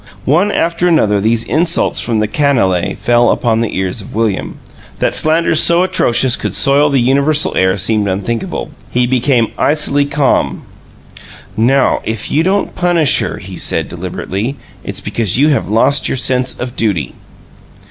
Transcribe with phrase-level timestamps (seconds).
[0.25, 4.57] One after another these insults from the canaille fell upon the ears of William.
[4.97, 8.71] That slanders so atrocious could soil the universal air seemed unthinkable.
[8.89, 10.63] He became icily calm.
[11.55, 16.17] "NOW if you don't punish her," he said, deliberately, "it's because you have lost your
[16.17, 17.13] sense of duty!"